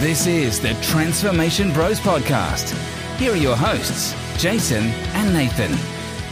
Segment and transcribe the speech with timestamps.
[0.00, 2.70] This is the Transformation Bros Podcast.
[3.18, 4.84] Here are your hosts, Jason
[5.14, 5.72] and Nathan.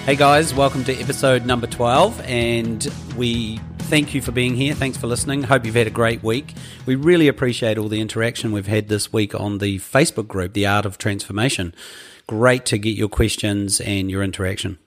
[0.04, 4.72] Hey guys, welcome to episode number 12, and we thank you for being here.
[4.74, 5.42] Thanks for listening.
[5.42, 6.54] Hope you've had a great week.
[6.86, 10.66] We really appreciate all the interaction we've had this week on the Facebook group, The
[10.66, 11.74] Art of Transformation.
[12.28, 14.78] Great to get your questions and your interaction.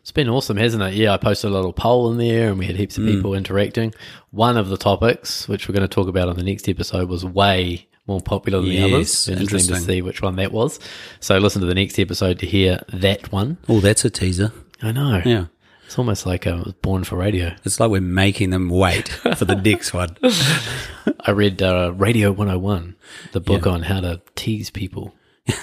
[0.00, 0.94] It's been awesome, hasn't it?
[0.94, 3.16] Yeah, I posted a little poll in there and we had heaps of Mm.
[3.16, 3.94] people interacting.
[4.30, 7.24] One of the topics, which we're going to talk about on the next episode, was
[7.24, 9.28] way more popular than the Yes, others.
[9.40, 10.80] Interesting, to see which one that was.
[11.20, 13.58] So listen to the next episode to hear that one.
[13.68, 14.52] Oh, that's a teaser.
[14.82, 15.22] I know.
[15.24, 15.46] Yeah.
[15.86, 17.54] It's almost like I was born for radio.
[17.64, 20.16] It's like we're making them wait for the next one.
[21.20, 22.94] I read uh, Radio 101,
[23.32, 25.14] the book on how to tease people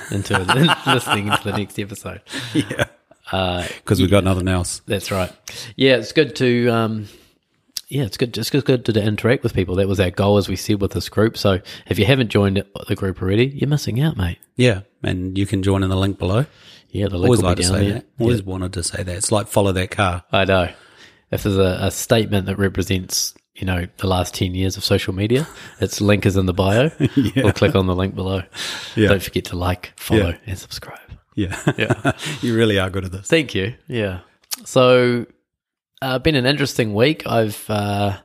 [0.10, 0.38] into
[0.88, 2.22] listening to the next episode.
[2.56, 2.86] Yeah.
[3.78, 4.82] Because we've got nothing else.
[4.86, 5.32] That's right.
[5.76, 7.08] Yeah, it's good to um,
[7.96, 8.38] yeah, it's good.
[8.38, 9.76] It's good, good to interact with people.
[9.76, 11.38] That was our goal, as we said, with this group.
[11.38, 14.38] So if you haven't joined the group already, you're missing out, mate.
[14.58, 14.82] Yeah.
[15.02, 16.46] And you can join in the link below.
[16.90, 17.94] Yeah, the link Always will like to down say there.
[18.00, 18.06] that.
[18.20, 19.16] Always wanted to say that.
[19.16, 20.24] It's like follow that car.
[20.32, 20.70] I know.
[21.32, 25.14] If there's a, a statement that represents, you know, the last ten years of social
[25.14, 25.48] media,
[25.80, 26.92] its link is in the bio.
[27.44, 28.44] Or click on the link below.
[28.96, 29.08] Yeah.
[29.10, 30.38] Don't forget to like, follow, Yeah.
[30.48, 31.00] and subscribe.
[31.36, 31.58] Yeah.
[31.78, 32.12] Yeah.
[32.42, 33.28] you really are good at this.
[33.28, 33.76] Thank you.
[33.88, 34.20] Yeah.
[34.64, 35.26] So,
[36.02, 37.26] uh, been an interesting week.
[37.26, 38.18] I've, uh,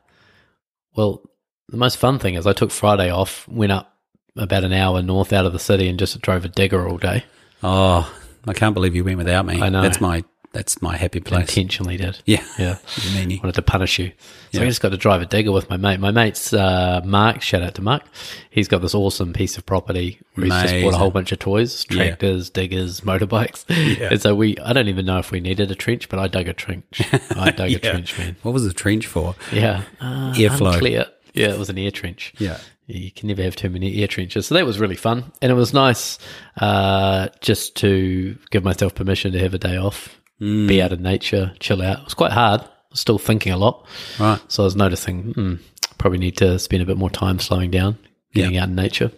[0.95, 1.23] well,
[1.69, 3.97] the most fun thing is I took Friday off, went up
[4.37, 7.25] about an hour north out of the city, and just drove a digger all day.
[7.63, 8.13] Oh,
[8.47, 9.61] I can't believe you went without me.
[9.61, 9.83] I know.
[9.83, 11.43] That's my that's my happy place.
[11.49, 12.21] Intentionally did.
[12.27, 12.45] Yeah.
[12.59, 12.79] Yeah.
[13.05, 13.39] You mean?
[13.43, 14.13] Wanted to punish you.
[14.53, 14.63] So Yeah.
[14.63, 16.01] I just got to drive a digger with my mate.
[16.01, 17.41] My mate's uh, Mark.
[17.43, 18.03] Shout out to Mark.
[18.51, 21.39] He's got this awesome piece of property where he's just bought a whole bunch of
[21.39, 21.97] toys, Yeah.
[22.09, 23.65] tractors, diggers, motorbikes.
[23.69, 24.09] Yeah.
[24.11, 26.49] And so we, I don't even know if we needed a trench, but I dug
[26.49, 27.01] a trench.
[27.37, 28.37] I dug a trench, man.
[28.43, 29.35] What was the trench for?
[29.53, 29.85] Yeah.
[30.01, 30.73] Uh, Airflow.
[30.75, 31.07] unclear.
[31.33, 32.35] Yeah, it was an air trench.
[32.39, 32.59] Yeah.
[32.89, 34.47] You can never have too many air trenches.
[34.49, 35.31] So that was really fun.
[35.41, 36.19] And it was nice
[36.57, 40.69] uh, just to give myself permission to have a day off, Mm.
[40.69, 41.99] be out in nature, chill out.
[41.99, 42.63] It was quite hard.
[42.63, 43.87] I was still thinking a lot.
[44.19, 44.41] Right.
[44.49, 45.55] So I was noticing, hmm,
[45.99, 47.99] probably need to spend a bit more time slowing down,
[48.33, 49.13] getting out in nature.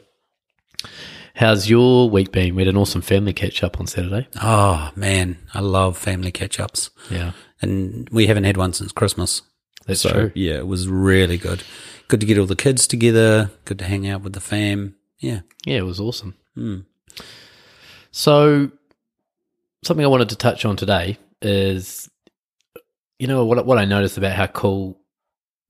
[1.34, 2.54] How's your week been?
[2.54, 4.28] We had an awesome family catch up on Saturday.
[4.42, 6.90] Oh man, I love family catch ups.
[7.10, 7.32] Yeah,
[7.62, 9.42] And we haven't had one since Christmas.
[9.86, 10.32] that's So true.
[10.34, 11.62] yeah, it was really good.
[12.08, 14.96] Good to get all the kids together, good to hang out with the fam.
[15.20, 15.40] Yeah.
[15.64, 16.34] Yeah, it was awesome.
[16.54, 16.80] Hmm.
[18.10, 18.70] So,
[19.84, 22.08] something I wanted to touch on today is,
[23.18, 24.98] you know, what what I notice about how cool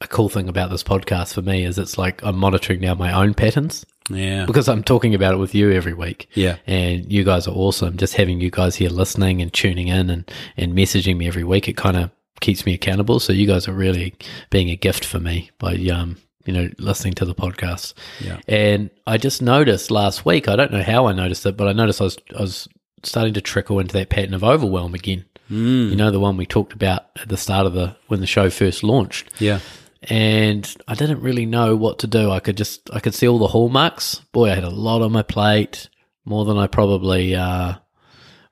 [0.01, 3.13] a cool thing about this podcast for me is it's like I'm monitoring now my
[3.13, 4.47] own patterns Yeah.
[4.47, 6.29] because I'm talking about it with you every week.
[6.35, 6.57] Yeah.
[6.67, 7.97] And you guys are awesome.
[7.97, 11.69] Just having you guys here listening and tuning in and, and messaging me every week,
[11.69, 13.21] it kind of keeps me accountable.
[13.21, 14.13] So you guys are really
[14.51, 16.17] being a gift for me by, um,
[16.47, 17.95] you know, listening to the podcast.
[18.21, 18.41] Yeah.
[18.49, 21.73] And I just noticed last week, I don't know how I noticed it, but I
[21.73, 22.67] noticed I was, I was
[23.05, 25.27] starting to trickle into that pattern of overwhelm again.
[25.53, 25.91] Mm.
[25.91, 28.49] You know, the one we talked about at the start of the, when the show
[28.49, 29.61] first launched Yeah.
[30.03, 32.31] and I didn't really know what to do.
[32.31, 34.17] I could just I could see all the hallmarks.
[34.33, 35.89] Boy, I had a lot on my plate,
[36.25, 37.75] more than I probably uh,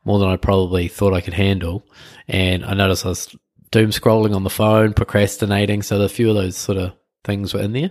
[0.05, 1.85] more than I probably thought I could handle.
[2.29, 3.35] And I noticed I was
[3.71, 5.83] doom scrolling on the phone, procrastinating.
[5.83, 6.93] So a few of those sort of
[7.25, 7.91] things were in there.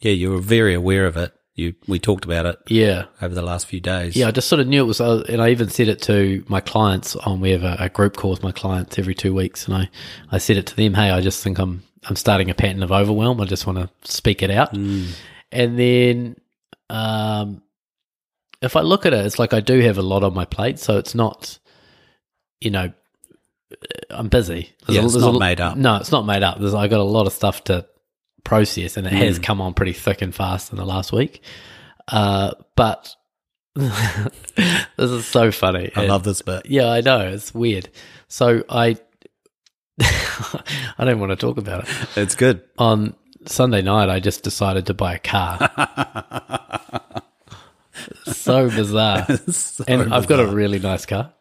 [0.00, 1.32] Yeah, you were very aware of it.
[1.56, 4.16] You we talked about it Yeah, over the last few days.
[4.16, 4.26] yeah.
[4.26, 6.60] I just sort of knew it was, uh, and I even said it to my
[6.60, 7.14] clients.
[7.16, 9.88] On we have a, a group call with my clients every two weeks, and I
[10.32, 10.94] I said it to them.
[10.94, 13.40] Hey, I just think I'm I'm starting a pattern of overwhelm.
[13.40, 14.74] I just want to speak it out.
[14.74, 15.12] Mm.
[15.52, 16.36] And then,
[16.90, 17.62] um,
[18.60, 20.80] if I look at it, it's like I do have a lot on my plate,
[20.80, 21.58] so it's not,
[22.60, 22.92] you know,
[24.10, 24.72] I'm busy.
[24.88, 25.76] Yeah, it's there's not made up.
[25.76, 26.58] No, it's not made up.
[26.58, 27.86] There's I got a lot of stuff to
[28.44, 29.42] process, and it has Mm.
[29.42, 31.42] come on pretty thick and fast in the last week.
[32.08, 33.14] Uh, but
[33.74, 33.90] this
[34.98, 35.90] is so funny.
[35.96, 36.66] I And- love this bit.
[36.66, 37.88] Yeah, I know it's weird.
[38.28, 38.96] So I,
[40.00, 42.62] I don't want to talk about it It's good.
[42.78, 43.14] on
[43.46, 45.70] Sunday night, I just decided to buy a car.
[48.24, 49.26] so bizarre.
[49.50, 51.32] So and I've got a really nice car.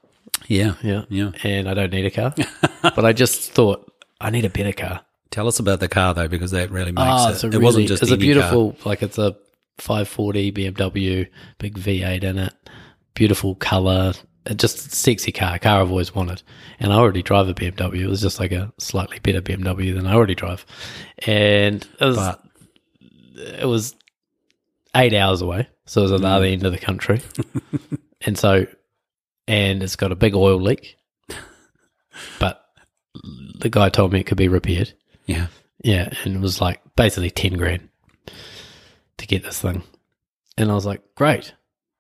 [0.48, 0.74] Yeah.
[0.84, 1.04] Yeah.
[1.10, 1.32] Yeah.
[1.44, 2.34] And I don't need a car.
[2.82, 5.02] but I just thought I need a better car.
[5.34, 7.32] Tell us about the car though, because that really makes Oh, it.
[7.32, 9.36] it's a it really, wasn't just it's a beautiful, like it's a
[9.80, 11.28] 540 BMW,
[11.58, 12.54] big V8 in it,
[13.16, 14.14] beautiful color,
[14.56, 16.44] just sexy car, car I've always wanted.
[16.80, 18.02] And I already drive a BMW.
[18.02, 20.68] It was just like a slightly better BMW than I already drive.
[21.26, 22.44] And it was, But
[23.36, 23.96] it was
[24.96, 25.68] eight hours away.
[25.88, 26.54] So it was at the other mm.
[26.54, 27.22] end of the country.
[28.22, 28.68] and so,
[29.48, 30.96] and it's got a big oil leak.
[32.40, 32.64] But
[33.58, 34.94] the guy told me it could be repaired.
[35.25, 35.48] Yeah,
[35.84, 36.10] Yeah.
[36.24, 37.90] And it was like basically 10 grand
[39.18, 39.84] to get this thing.
[40.58, 41.54] And I was like, great.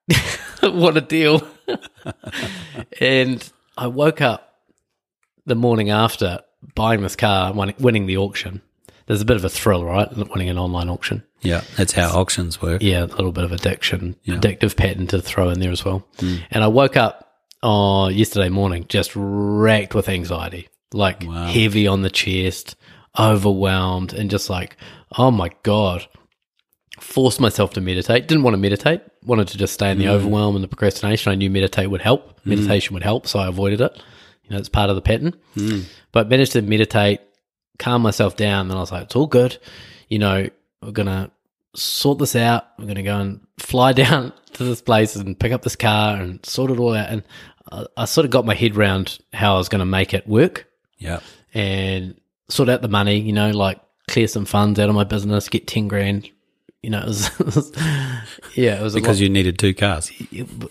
[0.61, 1.45] what a deal.
[2.99, 4.59] and I woke up
[5.45, 6.41] the morning after
[6.75, 8.61] buying this car, win- winning the auction.
[9.05, 10.09] There's a bit of a thrill, right?
[10.15, 11.23] Winning an online auction.
[11.41, 12.81] Yeah, that's how auctions work.
[12.81, 14.35] Yeah, a little bit of addiction, Yeah.
[14.35, 16.07] addictive pattern to throw in there as well.
[16.19, 16.41] Mm.
[16.51, 17.19] And I woke up
[17.61, 21.47] oh, yesterday morning just racked with anxiety, like Wow.
[21.47, 22.75] heavy on the chest,
[23.17, 24.77] overwhelmed, and just like,
[25.17, 26.07] oh my God.
[26.99, 28.27] Forced myself to meditate.
[28.27, 29.01] Didn't want to meditate.
[29.25, 30.11] Wanted to just stay in the mm.
[30.11, 31.31] overwhelm and the procrastination.
[31.31, 32.39] I knew meditate would help.
[32.41, 32.45] Mm.
[32.45, 34.01] Meditation would help, so I avoided it.
[34.43, 35.35] You know, it's part of the pattern.
[35.57, 35.85] Mm.
[36.11, 37.19] But managed to meditate,
[37.77, 38.67] calm myself down.
[38.67, 39.57] Then I was like, it's all good.
[40.07, 40.47] You know,
[40.81, 41.31] we're gonna
[41.75, 42.67] sort this out.
[42.77, 46.45] We're gonna go and fly down to this place and pick up this car and
[46.45, 47.09] sort it all out.
[47.09, 47.23] And
[47.71, 50.27] I, I sort of got my head around how I was going to make it
[50.27, 50.67] work
[50.97, 51.19] Yeah.
[51.53, 52.15] and
[52.53, 53.19] sort out the money.
[53.19, 56.29] You know, like clear some funds out of my business, get ten grand.
[56.81, 57.71] You know, it was,
[58.55, 60.11] yeah, it was Because you needed two cars.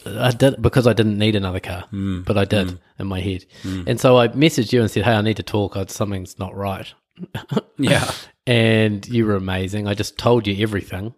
[0.06, 2.78] I did because I didn't need another car, mm, but I did mm.
[2.98, 3.46] in my head.
[3.62, 3.86] Mm.
[3.86, 5.76] And so I messaged you and said, "Hey, I need to talk.
[5.90, 6.92] Something's not right."
[7.78, 8.10] Yeah.
[8.46, 9.88] and you were amazing.
[9.88, 11.14] I just told you everything,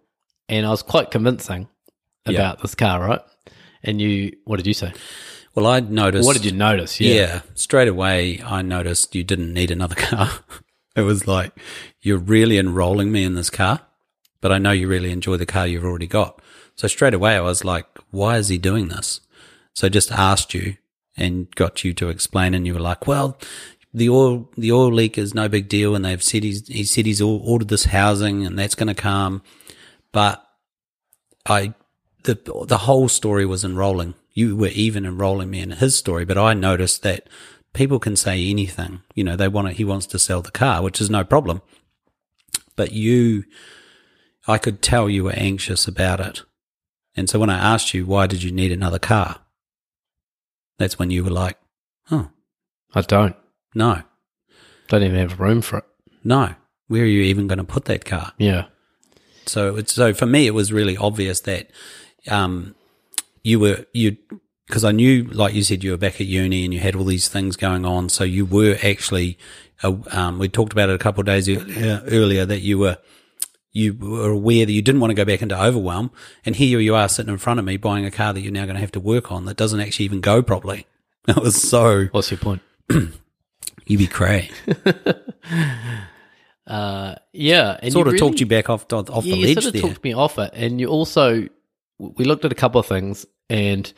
[0.49, 1.67] and I was quite convincing
[2.25, 2.39] Yeah.
[2.39, 3.21] about this car, right?
[3.83, 4.93] And you, what did you say?
[5.55, 6.25] Well, I noticed.
[6.25, 6.99] What did you notice?
[6.99, 7.41] Yeah.
[7.55, 10.29] straight away I noticed you didn't need another car.
[10.95, 11.53] it was like
[12.01, 13.81] you're really enrolling me in this car,
[14.41, 16.41] but I know you really enjoy the car you've already got.
[16.75, 19.21] So straight away I was like, why is he doing this?
[19.73, 20.75] So I just asked you
[21.17, 23.37] and got you to explain, and you were like, well.
[23.93, 27.05] The oil, the oil leak is no big deal, and they've said he's, he said
[27.05, 29.41] he's ordered this housing, and that's going to come.
[30.11, 30.45] But
[31.45, 31.73] I
[32.23, 32.37] the
[32.67, 34.15] the whole story was enrolling.
[34.35, 37.27] You were even enrolling me in his story, but I noticed that
[37.73, 39.01] people can say anything.
[39.15, 41.61] You know, they want to, he wants to sell the car, which is no problem.
[42.75, 43.45] But you,
[44.47, 46.43] I could tell you were anxious about it.
[47.15, 49.39] And so when I asked you, why did you need another car?
[50.77, 51.57] That's when you were like,
[52.11, 52.29] oh,
[52.93, 53.35] I don't.
[53.73, 54.03] no,
[54.89, 55.85] Don't even have room for it.
[56.23, 56.55] no.
[56.87, 58.33] Where are you even going to put that car?
[58.37, 58.65] Yeah,
[59.47, 61.71] So it's so for me, it was really obvious that
[62.29, 62.75] um,
[63.45, 64.17] you were you
[64.67, 67.05] because I knew, like you said, you were back at uni and you had all
[67.05, 68.09] these things going on.
[68.09, 69.37] So you were actually,
[69.83, 72.97] uh, um, we talked about it a couple of days earlier, earlier that you were
[73.71, 76.09] you were aware that you didn't want to go back into overwhelm,
[76.45, 78.63] and here you are sitting in front of me buying a car that you're now
[78.65, 80.87] going to have to work on that doesn't actually even go properly.
[81.27, 82.61] That was so what's your point?
[82.89, 84.49] you be cray.
[86.67, 89.53] Uh, yeah, and Sort of really- talked you back off off the yeah, you ledge
[89.55, 89.81] sort of there.
[89.83, 91.47] talked me off it, and you also
[91.99, 93.91] we looked at a couple of things, and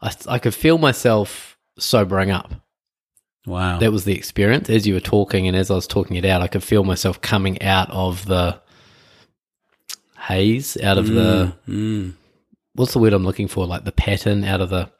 [0.00, 2.52] I I could feel myself sobering up.
[3.46, 3.78] wow.
[3.78, 6.42] That was the experience as you were talking, and as I was talking it out,
[6.42, 8.60] I could feel myself coming out of the
[10.18, 12.12] haze, out of the Mm.
[12.74, 14.90] what's the word I'm looking for, like the pattern, out of the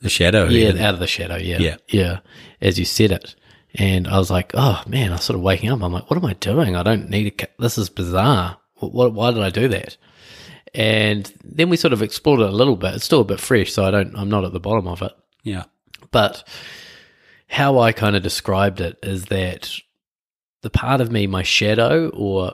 [0.00, 0.44] the shadow.
[0.48, 0.82] yeah, even.
[0.82, 1.76] out of the shadow, yeah, Yeah.
[1.88, 2.18] yeah.
[2.60, 3.34] As you said it,
[3.74, 5.82] and I was like, oh man, I was sort of waking up.
[5.82, 6.76] I'm like, what am I doing?
[6.76, 7.30] I don't need a.
[7.30, 8.58] ca- This is bizarre.
[8.74, 9.14] What, what?
[9.14, 9.96] Why did I do that?
[10.76, 12.94] And then we sort of explored it a little bit.
[12.94, 14.14] It's still a bit fresh, so I don't.
[14.14, 15.12] I'm not at the bottom of it.
[15.42, 15.64] yeah.
[16.10, 16.46] But
[17.48, 19.70] how I kind of described it is that
[20.60, 22.52] the part of me, my shadow, or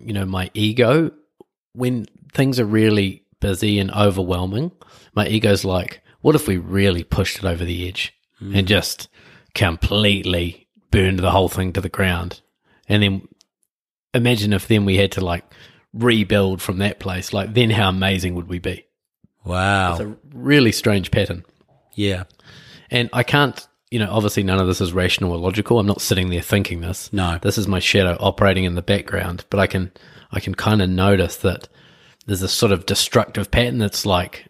[0.00, 1.12] you know, my ego,
[1.72, 4.72] when things are really busy and overwhelming,
[5.14, 8.64] my ego's like, what if we really pushed it over the edge and mm.
[8.64, 9.08] just
[9.54, 12.40] completely burned the whole thing to the ground?
[12.88, 13.28] And then
[14.14, 15.44] imagine if then we had to like
[15.92, 17.32] rebuild from that place.
[17.32, 18.86] Like, then how amazing would we be?
[19.44, 19.92] Wow.
[19.92, 21.44] It's a really strange pattern.
[21.94, 22.24] yeah.
[22.92, 25.78] And I can't, you know, obviously none of this is rational or logical.
[25.78, 27.12] I'm not sitting there thinking this.
[27.12, 27.38] No.
[27.40, 29.92] This is my shadow operating in the background, but I can
[30.32, 31.68] I can kind of notice that
[32.26, 34.46] there's a sort of destructive pattern that's like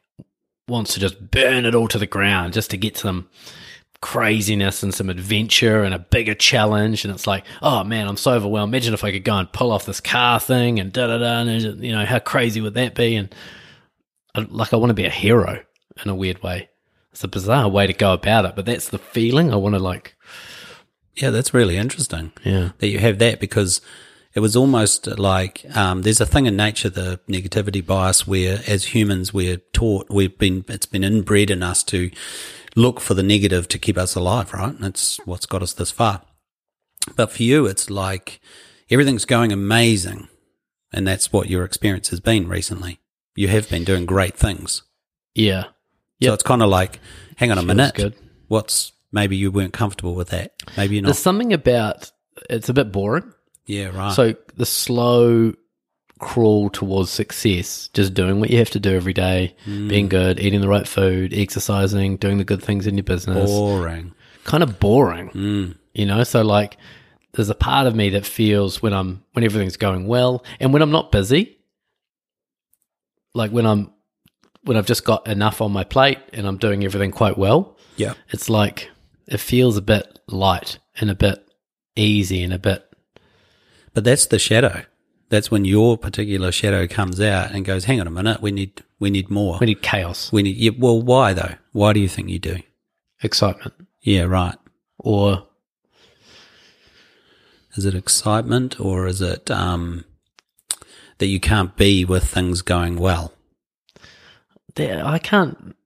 [0.69, 3.29] wants to just burn it all to the ground just to get some
[4.01, 7.05] craziness and some adventure and a bigger challenge.
[7.05, 8.73] And it's like oh man i'm so overwhelmed.
[8.73, 11.41] Imagine if i could go and pull off this car thing and da da da
[11.41, 13.17] and you know how crazy would that be?
[13.17, 13.35] And
[14.35, 15.63] I, like i want to be a hero
[16.03, 16.71] in a weird way.
[17.13, 19.53] It's a bizarre way to go about it but that's the feeling.
[19.53, 20.15] I want to like
[21.15, 22.71] Yeah, that's really interesting yeah.
[22.79, 23.81] that you have that because
[24.33, 28.95] it was almost like um, there's a thing in nature, the negativity bias, where as
[28.95, 32.11] humans we're taught, we've been, it's been inbred in us to
[32.77, 34.75] look for the negative to keep us alive, right?
[34.75, 36.23] And it's what's got us this far.
[37.17, 38.41] But for you, it's like
[38.91, 40.29] everything's going amazing.
[40.93, 43.01] And that's what your experience has been recently.
[43.37, 44.83] You have been doing great things.
[45.35, 45.65] yeah
[46.23, 46.99] So it's kind of like,
[47.37, 47.95] hang on a Feels minute.
[47.95, 48.15] good.
[48.49, 50.53] What's maybe you weren't comfortable with that?
[50.77, 51.09] Maybe you're not.
[51.09, 52.11] there's something about
[52.49, 53.33] it's a bit boring
[53.67, 54.13] yeah, right.
[54.13, 55.55] So the slow,
[56.21, 60.11] crawl towards success, just doing what you have to do every day, being mm.
[60.11, 64.13] good, eating the right food, exercising, doing the good things in your business, Boring.
[64.45, 65.31] kind of boring.
[65.31, 65.77] Mm.
[65.95, 66.77] You know, so like
[67.33, 70.83] there's a part of me that feels when I'm when everything's going well and when
[70.83, 71.59] I'm not busy,
[73.35, 73.93] like when I'm
[74.63, 78.13] when I've just got enough on my plate and I'm doing everything quite well, Yeah.
[78.29, 78.91] it's like
[79.27, 81.47] it feels a bit light and a bit
[81.97, 82.85] easy and a bit
[83.95, 84.85] But that's the shadow.
[85.31, 88.83] That's when your particular shadow comes out and goes, hang on a minute, we need,
[88.99, 89.59] we need more.
[89.61, 91.55] we need chaos, We need, yeah, well, why though?
[91.73, 92.59] Why do you think you do?
[93.23, 94.57] excitement, Yeah, right.
[94.99, 95.47] or
[97.77, 100.05] Is it excitement or is it, um,
[101.19, 103.33] that you can't be with things going well?
[104.77, 105.77] there, I can't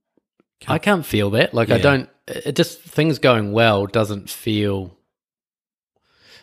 [0.68, 1.52] I can't feel that.
[1.54, 4.96] Like I don't it just things going well doesn't feel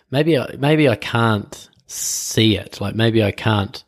[0.10, 2.80] maybe I, maybe I can't see it.
[2.82, 3.84] Like maybe I can't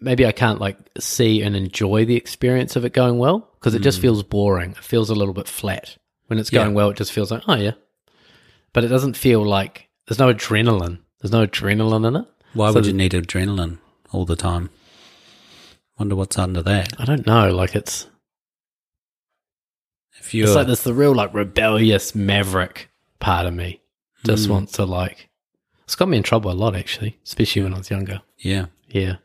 [0.00, 3.82] maybe I can't like see and enjoy the experience of it going well because it
[3.82, 4.70] just feels boring.
[4.72, 5.96] It feels a little bit flat.
[6.26, 6.54] When it's Mm.
[6.54, 6.62] Yeah.
[6.64, 7.72] going well, it just feels like, oh yeah.
[8.72, 11.00] But it doesn't feel like there's no adrenaline.
[11.20, 12.26] There's no adrenaline in it.
[12.54, 13.78] Why So would you need adrenaline
[14.12, 14.70] all the time?
[15.98, 16.92] Wonder what's under that.
[16.98, 17.50] I don't know.
[17.54, 18.06] Like it's
[20.18, 23.80] If you're, It's like there's the real like rebellious maverick part of me
[24.24, 24.52] just Hmm.
[24.52, 25.29] wants to like.
[25.90, 28.22] It's got me in trouble a lot actually, especially when I was younger.
[28.38, 29.16] yeah, Yeah,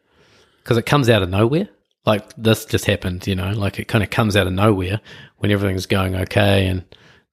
[0.63, 1.69] because it comes out of nowhere.
[2.07, 3.51] Like this just happened, you know.
[3.51, 4.99] Like it kind of comes out of nowhere
[5.37, 6.83] when everything's going okay, and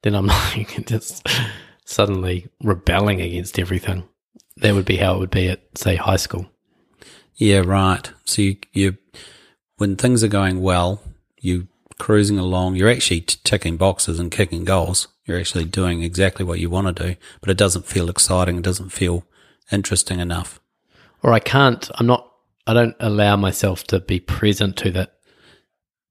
[0.03, 1.27] then I'm like just
[1.87, 4.07] suddenly rebelling against everything.
[4.59, 6.51] That would be how it would be at say high school.
[7.37, 8.13] Yeah, right.
[8.27, 8.99] So you, you,
[9.79, 11.03] when things are going well,
[11.41, 11.69] you
[12.03, 12.75] cruising along.
[12.75, 15.07] You're actually ticking boxes and kicking goals.
[15.25, 18.57] You're actually doing exactly what you want to do, but it doesn't feel exciting.
[18.57, 19.25] It doesn't feel
[19.71, 20.61] interesting enough.
[21.23, 21.89] or I can't.
[21.95, 22.29] I'm not.
[22.67, 25.15] I don't allow myself to be present to that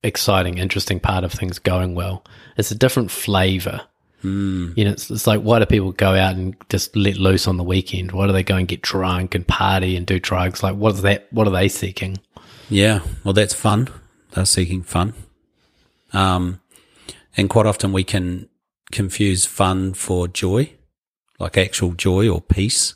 [0.02, 2.24] exciting, interesting part of things going well.
[2.56, 3.82] It's a different flavor.
[4.24, 4.78] Mm.
[4.78, 7.58] You know, it's, it's like why do people go out and just let loose on
[7.58, 8.14] the weekend?
[8.14, 10.64] Why do they go and get drunk and party and do drugs?
[10.64, 11.28] Like, what is that?
[11.32, 12.18] What are they seeking?
[12.70, 13.90] Yeah, well, that's fun.
[14.32, 15.14] They're seeking fun.
[16.14, 16.62] Um,
[17.38, 18.50] and quite often we can
[18.92, 20.74] confuse fun for joy,
[21.40, 22.96] like actual joy or peace.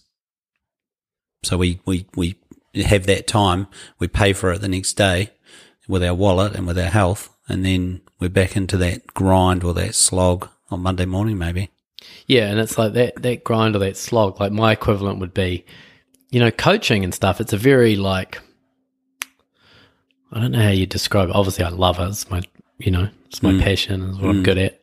[1.43, 2.35] So we, we, we
[2.83, 3.67] have that time,
[3.99, 5.31] we pay for it the next day
[5.87, 9.73] with our wallet and with our health, and then we're back into that grind or
[9.75, 11.69] that slog on Monday morning, maybe.
[12.27, 14.39] Yeah, and it's like that that grind or that slog.
[14.39, 15.65] Like my equivalent would be,
[16.31, 17.39] you know, coaching and stuff.
[17.39, 18.41] It's a very like
[20.31, 21.35] I don't know how you describe it.
[21.35, 22.07] Obviously I love it.
[22.07, 22.41] It's my
[22.77, 23.61] you know, it's my mm.
[23.61, 24.45] passion, it's what I'm mm.
[24.45, 24.81] good at.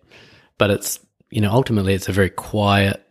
[0.58, 3.04] But it's you know, ultimately it's a very quiet,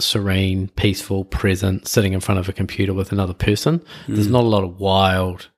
[0.00, 3.82] serene, peaceful, present, sitting in front of a computer with another person.
[4.06, 4.32] There's mm.
[4.32, 5.48] not a lot of wild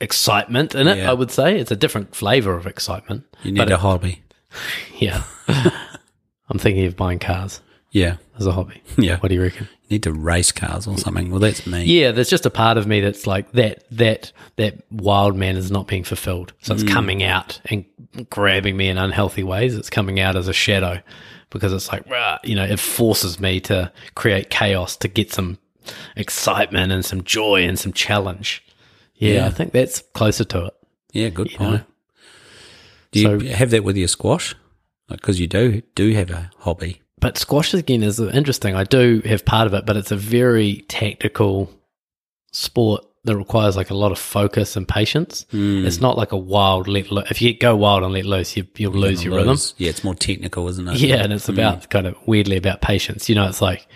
[0.00, 1.10] excitement in it, Yeah.
[1.10, 1.58] I would say.
[1.58, 3.24] It's a different flavour of excitement.
[3.42, 4.22] You need a it- hobby.
[4.98, 5.22] Yeah.
[5.48, 8.16] I'm thinking of buying cars Yeah.
[8.38, 8.82] as a hobby.
[8.98, 9.18] Yeah.
[9.18, 9.68] What do you reckon?
[9.88, 11.30] You need to race cars or something.
[11.30, 11.84] Well, that's me.
[11.84, 15.70] Yeah, there's just a part of me that's like that that that wild man is
[15.70, 16.52] not being fulfilled.
[16.62, 16.90] So it's mm.
[16.90, 17.84] coming out and
[18.30, 19.76] grabbing me in unhealthy ways.
[19.76, 21.00] It's coming out as a shadow
[21.50, 25.58] because it's like rah, you know, it forces me to create chaos to get some
[26.16, 28.64] excitement and some joy and some challenge.
[29.14, 29.46] Yeah, Yeah.
[29.46, 30.74] I think that's closer to it.
[31.12, 31.58] Yeah, good know?
[31.58, 31.84] point.
[33.12, 34.54] Do you So- have that with your squash?
[35.08, 37.02] Because you do do have a hobby.
[37.22, 38.74] But squash again is interesting.
[38.74, 41.72] I do have part of it, but it's a very tactical
[42.52, 45.46] sport that requires like a lot of focus and patience.
[45.52, 45.86] Hmm.
[45.86, 47.30] It's not like a wild let loose.
[47.30, 49.56] If you go wild and let loose, you, you'll lose your rhythm.
[49.76, 50.96] Yeah, it's more technical, isn't it?
[50.96, 51.52] Yeah, and it's hmm.
[51.52, 53.28] about kind of weirdly about patience.
[53.28, 53.86] You know, it's like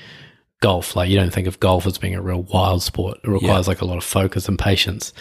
[0.63, 0.95] golf.
[0.95, 3.19] Like you don't think of golf as being a real wild sport.
[3.25, 5.13] It requires like a lot of focus and patience.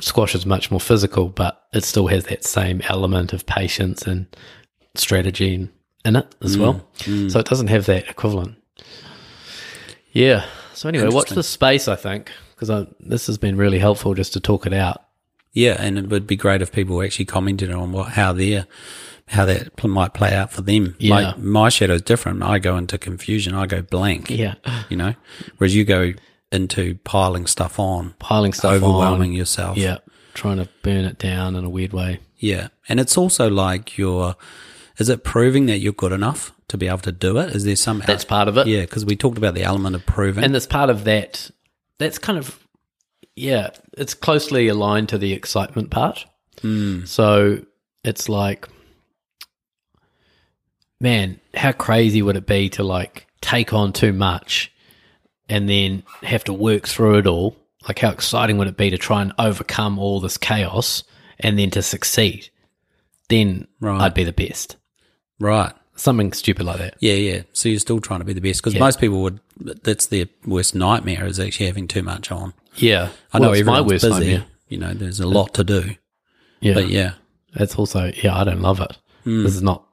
[0.00, 4.26] Squash is much more physical, but it still has that same element of patience and
[4.96, 5.70] strategy in,
[6.04, 6.60] in it as mm.
[6.60, 6.86] well.
[6.98, 7.30] Mm.
[7.30, 8.56] So it doesn't have that equivalent.
[10.12, 10.46] Yeah.
[10.74, 11.88] So anyway, watch the space.
[11.88, 15.02] I think because this has been really helpful just to talk it out.
[15.52, 18.66] Yeah, and it would be great if people actually commented on what how their
[19.28, 20.96] how that pl- might play out for them.
[20.98, 21.32] Yeah.
[21.32, 22.42] My, my shadow is different.
[22.42, 23.54] I go into confusion.
[23.54, 24.30] I go blank.
[24.30, 24.54] Yeah.
[24.88, 25.14] You know,
[25.56, 26.12] whereas you go
[26.52, 29.36] into piling stuff on, Piling stuff overwhelming on.
[29.36, 29.76] yourself.
[29.76, 29.98] Yeah.
[30.34, 32.20] Trying to burn it down in a weird way.
[32.36, 32.68] Yeah.
[32.88, 34.36] And it's also like you're,
[34.98, 37.54] is it proving that you're good enough to be able to do it?
[37.54, 38.66] Is there some, That's part of it.
[38.66, 40.44] yeah, because we talked about the element of proving.
[40.44, 41.50] and there's part of that
[41.98, 42.58] that's kind of
[43.36, 46.24] yeah it's closely aligned to the excitement part
[46.60, 47.04] hmm.
[47.04, 47.60] so
[48.04, 48.68] it's like
[51.00, 54.72] man how crazy would it be to like take on too much
[55.48, 58.98] and then have to work through it all, like how exciting would it be to
[58.98, 61.04] try and overcome all this chaos
[61.38, 62.48] and then to succeed?
[63.28, 64.00] Then Right.
[64.00, 64.76] I'd be the best.
[65.40, 65.72] Right.
[65.96, 66.96] Something stupid like that.
[67.00, 67.42] Yeah, yeah.
[67.52, 69.38] So you're still trying to be the best because most people would.
[69.58, 72.52] That's their worst nightmare is actually having too much on.
[72.76, 73.10] Yeah.
[73.32, 74.10] I know Well, it's my worst busy.
[74.10, 74.46] nightmare.
[74.68, 75.94] You know, there's a lot to do.
[76.60, 76.74] Yeah.
[76.74, 77.12] But yeah,
[77.54, 78.96] It's also, yeah, I don't love it.
[79.22, 79.44] Hmm.
[79.44, 79.86] This is not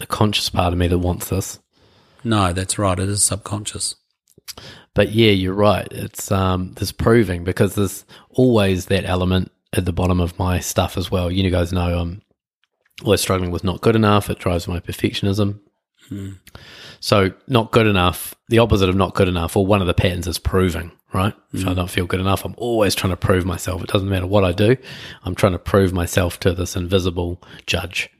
[0.00, 1.60] the conscious part of me that wants this.
[2.24, 2.98] no, that's right.
[2.98, 3.94] It is subconscious.
[4.94, 5.86] But yeah, you're right.
[5.90, 10.96] It's um there's proving because there's always that element at the bottom of my stuff
[10.96, 11.30] as well.
[11.30, 12.22] You guys know I'm
[13.04, 14.30] always struggling with not good enough.
[14.30, 15.60] It drives my perfectionism.
[17.00, 20.26] So not good enough, the opposite of not good enough, or one of the patterns
[20.26, 21.34] is proving, right?
[21.52, 21.76] If I mm.
[21.76, 23.82] don't feel good enough, I'm always trying to prove myself.
[23.82, 24.76] It doesn't matter what I do.
[25.22, 28.10] I'm trying to prove myself to this invisible judge.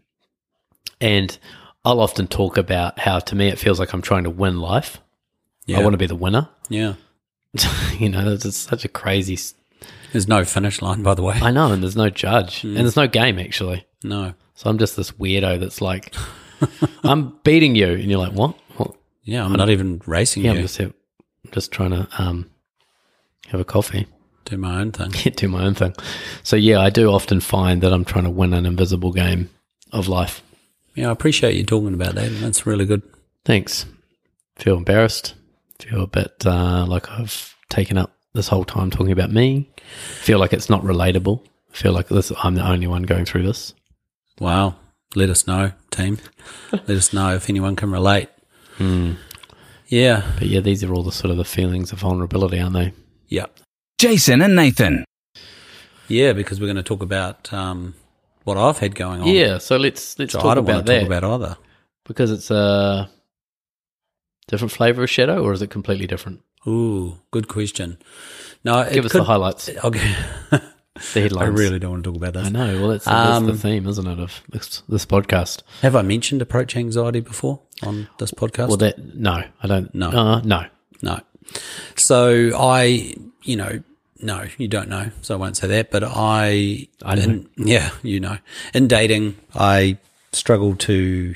[1.01, 1.37] And
[1.85, 5.01] I'll often talk about how to me it feels like I'm trying to win life.
[5.67, 5.79] Yeah.
[5.79, 6.49] I want to be the winner.
[6.69, 6.95] Yeah.
[7.99, 9.39] you know, it's such a crazy.
[10.13, 11.39] There's no finish line, by the way.
[11.41, 12.69] I know, and there's no judge, mm.
[12.69, 13.87] and there's no game actually.
[14.03, 14.35] no.
[14.55, 16.15] So I'm just this weirdo that's like,
[17.03, 18.57] I'm beating you, and you're like, what?
[18.77, 18.95] what?
[19.25, 20.59] Yeah, I'm not even racing Yeah, you.
[20.59, 20.81] I'm just
[21.53, 22.51] just trying to um
[23.49, 24.07] have a coffee,
[24.45, 25.11] do my own thing.
[25.37, 25.95] do my own thing.
[26.43, 29.51] So yeah, I do often find that I'm trying to win an invisible game
[29.93, 30.43] of life.
[30.95, 32.29] Yeah, I appreciate you talking about that.
[32.41, 33.03] That's really good.
[33.45, 33.87] Thanks.
[34.57, 35.35] Feel embarrassed.
[35.81, 39.69] Feel a bit uh, like I've taken up this whole time talking about me.
[40.21, 41.45] Feel like it's not relatable.
[41.73, 42.33] Feel like this.
[42.43, 43.75] I'm the only one going through this.
[44.41, 44.77] Wow.
[45.15, 46.19] Let us know, team.
[46.73, 48.29] Let us know if anyone can relate.
[48.79, 49.13] Hmm.
[49.87, 50.23] Yeah.
[50.39, 52.93] But yeah, these are all the sort of the feelings of vulnerability, aren't they?
[53.29, 53.47] Yeah.
[53.99, 55.05] Jason and Nathan.
[56.09, 57.95] Yeah, because we're going to talk about um,
[58.43, 59.29] what I've had going on.
[59.29, 59.59] Yeah.
[59.59, 61.57] So let's let's So talk I don't about want to that talk about either.
[62.05, 63.09] because it's a
[64.49, 66.43] different flavor of shadow, or is it completely different?
[66.67, 67.99] Ooh, good question.
[68.65, 70.15] No, it Give us could, the highlights, Okay.
[71.15, 71.49] the headlines.
[71.49, 72.47] I really don't want to talk about this.
[72.47, 72.81] I know.
[72.81, 75.63] Well, that's, that's the Um, theme, isn't it, of this, this podcast?
[75.83, 78.69] Have I mentioned approach anxiety before on this podcast?
[78.69, 79.95] Well, that no, I don't.
[79.95, 80.09] No.
[80.11, 80.67] uh, no.
[81.03, 81.21] No.
[81.97, 83.83] So I, you know,
[84.21, 85.91] no, you don't know, so I won't say that.
[85.91, 88.39] But I, I in- yeah, you know,
[88.73, 89.99] in dating, I
[90.33, 91.35] struggle to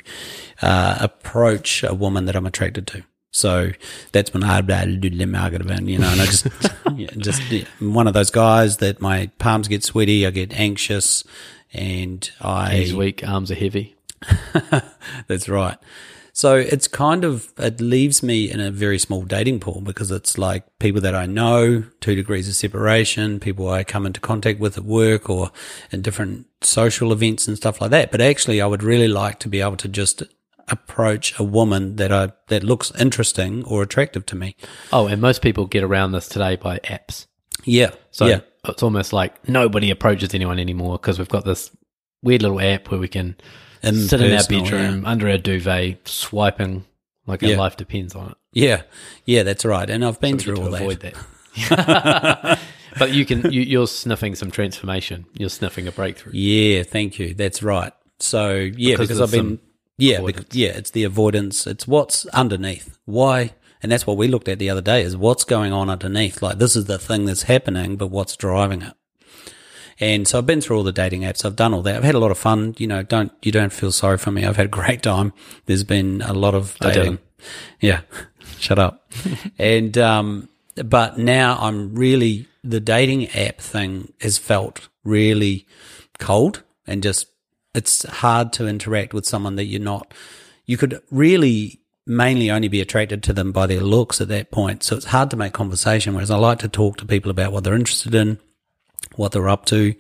[0.63, 3.03] uh, approach a woman that I'm attracted to.
[3.31, 3.73] So
[4.13, 6.47] that's when I, do the marketing, you know, and I just,
[6.97, 11.25] yeah, just yeah, one of those guys that my palms get sweaty, I get anxious,
[11.73, 13.97] and I weak, arms are heavy.
[15.27, 15.79] that's right.
[16.39, 20.39] So it's kind of it leaves me in a very small dating pool because it's
[20.39, 24.79] like people that I know, two degrees of separation, people I come into contact with
[24.79, 25.51] at work or
[25.91, 28.13] in different social events and stuff like that.
[28.13, 30.23] But actually I would really like to be able to just
[30.71, 34.57] approach a woman that I that looks interesting or attractive to me.
[34.93, 37.27] Oh, and most people get around this today by apps.
[37.65, 37.91] Yeah.
[38.11, 38.41] So yeah.
[38.67, 41.71] it's almost like nobody approaches anyone anymore because we've got this
[42.23, 43.37] weird little app where we can
[43.83, 46.85] sit in our bedroom under our duvet, swiping
[47.27, 47.59] like our Yeah.
[47.59, 48.37] life depends on it.
[48.53, 48.83] Yeah.
[49.25, 49.89] Yeah, that's right.
[49.89, 50.81] And I've been We through all to that.
[50.81, 52.59] avoid that.
[52.99, 53.51] but you can.
[53.53, 55.27] You, you're sniffing some transformation.
[55.35, 56.33] You're sniffing a breakthrough.
[56.35, 57.35] Yeah, thank you.
[57.35, 57.93] That's right.
[58.21, 59.59] So yeah, Because because, I've been
[59.99, 60.21] yeah,
[60.53, 61.67] yeah, it's the avoidance.
[61.67, 62.99] It's what's underneath.
[63.05, 63.53] Why?
[63.83, 66.41] And that's what we looked at the other day is what's going on underneath.
[66.41, 68.95] Like this is the thing that's happening, but what's driving it?
[70.01, 71.45] And so I've been through all the dating apps.
[71.45, 71.97] I've done all that.
[71.97, 72.75] I've had a lot of fun.
[72.79, 74.45] You know, don't you don't feel sorry for me.
[74.45, 75.33] I've had a great time.
[75.67, 77.19] There's been a lot of dating.
[77.81, 78.03] Yeah,
[78.59, 79.13] shut up.
[79.59, 85.67] and um, but now I'm really the dating app thing has felt really
[86.19, 87.27] cold and just
[87.79, 90.13] it's hard to interact with someone that you're not.
[90.67, 94.83] You could really mainly only be attracted to them by their looks at that point.
[94.83, 96.13] So it's hard to make conversation.
[96.13, 98.39] Whereas I like to talk to people about what they're interested in,
[99.15, 99.95] what they're up to,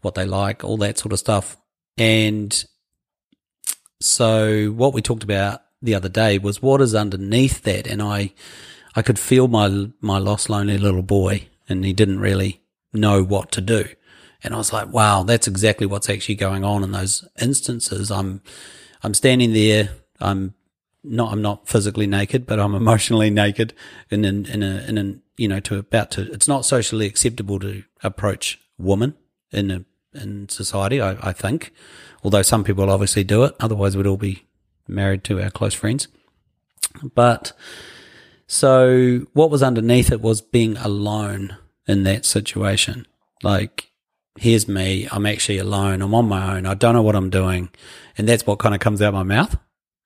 [0.00, 1.58] what they like, all that sort of stuff.
[1.98, 2.64] And
[4.00, 7.86] so what we talked about the other day was what is underneath that.
[7.86, 8.32] And I,
[8.96, 12.62] I could feel my, my lost, lonely little boy and he didn't really
[12.94, 13.84] know what to do.
[14.42, 18.10] And I was like, wow, that's exactly what's actually going on in those instances.
[18.10, 18.42] I'm,
[19.02, 19.90] I'm standing there.
[20.20, 20.54] I'm
[21.02, 23.74] not, I'm not physically naked, but I'm emotionally naked
[24.10, 27.58] in, in, in a, in a, you know, to about to, it's not socially acceptable
[27.60, 29.14] to approach women
[29.52, 31.72] in a, in society, I, I think.
[32.22, 33.54] Although some people obviously do it.
[33.60, 34.46] Otherwise we'd all be
[34.88, 36.08] married to our close friends.
[37.14, 37.52] But
[38.46, 43.06] so what was underneath it was being alone in that situation.
[43.42, 43.89] Like,
[44.38, 45.08] here's me.
[45.10, 46.02] I'm actually alone.
[46.02, 46.66] I'm on my own.
[46.66, 47.70] I don't know what I'm doing.
[48.16, 49.56] And that's what kind of comes out of my mouth.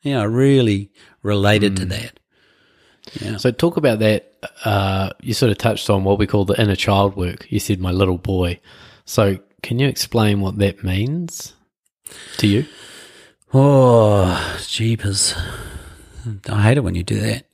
[0.02, 0.90] Yeah, I really
[1.22, 2.20] related to that.
[3.20, 3.36] Yeah.
[3.36, 4.32] So talk about that.
[4.64, 7.46] Uh, you sort of touched on what we call the inner child work.
[7.50, 8.60] You said my little boy.
[9.04, 11.54] So can you explain what that means
[12.38, 12.66] to you?
[13.52, 15.34] Oh, jeepers.
[16.48, 17.46] I hate it when you do that.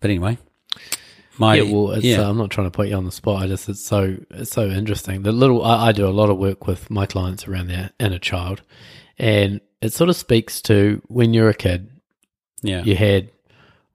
[0.00, 0.38] But anyway,
[1.38, 2.20] my yeah, well, yeah.
[2.20, 3.42] Uh, I'm not trying to put you on the spot.
[3.42, 5.22] I just it's so it's so interesting.
[5.22, 8.18] The little I, I do a lot of work with my clients around their inner
[8.18, 8.62] child,
[9.18, 11.90] and it sort of speaks to when you're a kid.
[12.62, 13.30] yeah, You had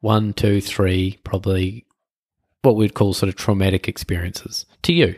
[0.01, 1.85] one, two, three, probably
[2.61, 5.15] what we'd call sort of traumatic experiences to you.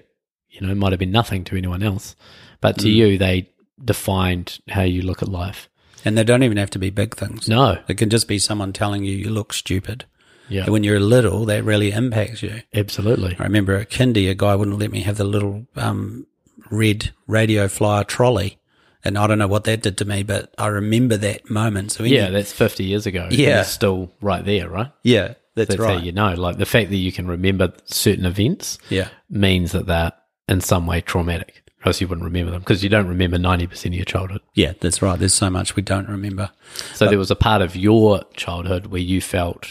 [0.49, 2.15] You know, it might have been nothing to anyone else,
[2.61, 2.81] but Mm.
[2.83, 3.49] to you, they
[3.83, 5.67] defined how you look at life.
[6.03, 7.47] and they don't even have to be big things.
[7.47, 10.05] No, It can just be someone telling you you look stupid.
[10.51, 12.61] Yeah, And when you're little, that really impacts you.
[12.73, 13.35] absolutely.
[13.39, 16.27] I remember at kindy, a guy wouldn't let me have the little um,
[16.69, 18.57] red radio flyer trolley.
[19.03, 21.91] And I don't know what that did to me, but I remember that moment.
[21.91, 23.27] So Yeah, any- that's 50 years ago.
[23.31, 23.61] Yeah.
[23.61, 24.91] it's still right there, right?
[25.03, 25.97] yeah, that's, That's right.
[25.97, 26.33] how you know.
[26.35, 30.11] Like the fact that you can remember certain events yeah, means that they're
[30.47, 31.63] in some way traumatic.
[31.83, 34.41] Or else you wouldn't remember them because you don't remember 90% of your childhood.
[34.53, 35.17] yeah, that's right.
[35.17, 36.51] There's so much we don't remember.
[36.93, 39.67] So there was a part of your childhood where you felt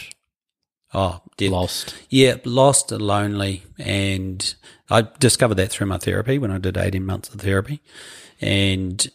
[0.93, 1.95] Oh, lost.
[2.09, 4.53] Yeah, lost, lonely, and
[4.89, 7.81] I discovered that through my therapy when I did eighteen months of therapy,
[8.41, 9.09] and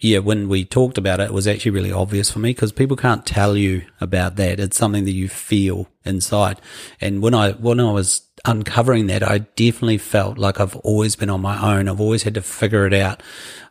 [0.00, 2.96] yeah, when we talked about it, it was actually really obvious for me because people
[2.96, 4.58] can't tell you about that.
[4.58, 6.60] It's something that you feel inside,
[7.00, 11.30] and when I when I was uncovering that, I definitely felt like I've always been
[11.30, 11.88] on my own.
[11.88, 13.22] I've always had to figure it out.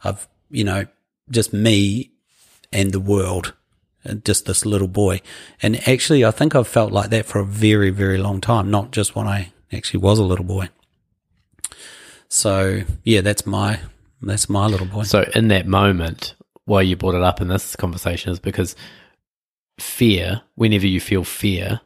[0.06, 0.86] I've you know
[1.30, 2.12] just me
[2.72, 3.54] and the world
[4.24, 5.22] just this little boy.
[5.62, 8.92] And actually, I think I've felt like that for a very, very long time, not
[8.92, 10.70] just when I actually was a little boy.
[12.28, 13.80] So yeah, that's my
[14.22, 15.04] that's my little boy.
[15.04, 16.36] So in that moment,
[16.66, 18.76] why you brought it up in this conversation is because
[19.80, 21.82] fear, whenever you feel fear,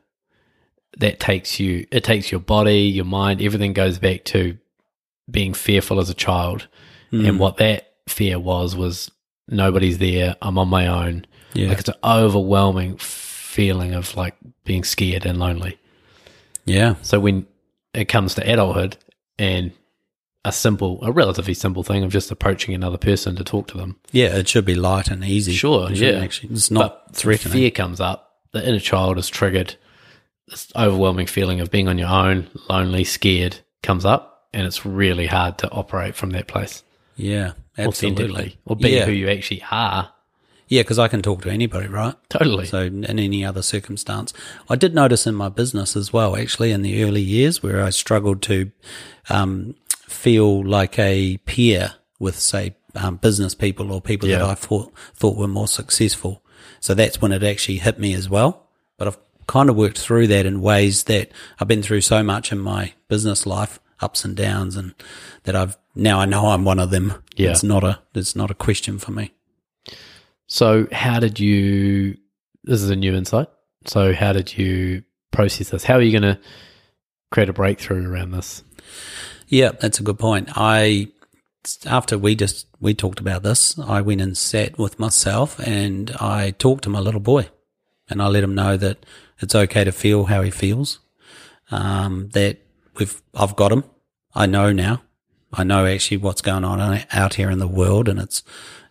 [0.97, 4.57] that takes you, it takes your body, your mind, everything goes back to
[5.29, 6.67] being fearful as a child.
[7.09, 7.25] Hmm.
[7.25, 9.11] And what that fear was, was
[9.47, 10.35] nobody's there.
[10.41, 11.25] I'm on my own.
[11.55, 11.69] Yeah.
[11.69, 15.77] Like it's an overwhelming feeling of like being scared and lonely.
[16.65, 17.45] Yeah, So when
[17.93, 18.97] it comes to adulthood
[19.37, 19.71] and
[20.43, 23.97] a simple, a relatively simple thing of just approaching another person to talk to them,
[24.11, 25.53] yeah, it should be light and easy.
[25.53, 26.19] Sure, It yeah.
[26.19, 27.53] Actually, it's not but threatening.
[27.53, 29.75] fear comes up, the inner child is triggered.
[30.47, 35.27] This overwhelming feeling of being on your own, lonely, scared comes up, and it's really
[35.27, 36.83] hard to operate from that place
[37.15, 38.23] Yeah, absolutely.
[38.25, 40.11] authentically or be yeah, who you actually are.
[40.67, 42.15] Yeah, because I can talk to anybody, right?
[42.29, 42.65] Totally.
[42.65, 44.33] So in any other circumstance,
[44.69, 46.35] I did notice in my business as well.
[46.35, 48.71] Actually, in the early years where I struggled to
[49.29, 54.93] um, feel like a peer with, say, um, business people or people that I thought
[55.13, 56.41] thought were more successful.
[56.79, 58.67] So that's when it actually hit me as well.
[58.97, 62.51] But I've kind of worked through that in ways that I've been through so much
[62.51, 64.95] in my business life, ups and downs, and
[65.43, 67.13] that I've now I know I'm one of them.
[67.35, 67.51] Yeah.
[67.51, 69.33] It's not a it's not a question for me.
[70.47, 72.17] So, how did you?
[72.63, 73.47] This is a new insight.
[73.85, 75.83] So, how did you process this?
[75.83, 76.39] How are you going to
[77.31, 78.63] create a breakthrough around this?
[79.47, 80.49] Yeah, that's a good point.
[80.55, 81.09] I
[81.85, 86.51] after we just we talked about this, I went and sat with myself and I
[86.51, 87.49] talked to my little boy,
[88.09, 89.05] and I let him know that
[89.39, 90.99] it's okay to feel how he feels.
[91.71, 92.59] Um, that
[92.97, 93.83] we've I've got him.
[94.33, 95.01] I know now.
[95.53, 98.43] I know actually what's going on out here in the world, and it's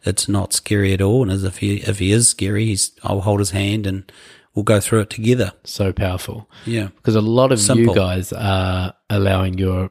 [0.05, 1.23] it's not scary at all.
[1.23, 4.11] And as if he if he is scary, he's I'll hold his hand and
[4.55, 5.53] we'll go through it together.
[5.65, 6.49] So powerful.
[6.67, 7.95] Yeah, Because a lot of Simple.
[7.95, 9.91] you guys are allowing your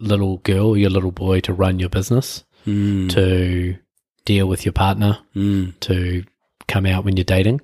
[0.00, 3.76] little girl, your little boy to run your business, mm, to
[4.24, 6.24] deal with your partner, mm, to
[6.66, 7.60] come out when you're dating.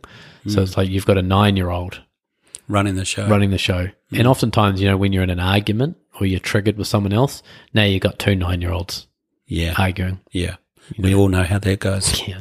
[0.47, 2.01] So it's like you've got a nine year old
[2.69, 3.27] running the show.
[3.29, 3.89] running the show.
[4.13, 7.43] And oftentimes, you know, when you're in an argument or you're triggered with someone else,
[7.75, 9.09] now you've got two nine year olds
[9.47, 10.21] Yeah, arguing.
[10.31, 10.57] yeah.
[10.97, 12.23] We all know how that goes.
[12.29, 12.41] Yeah,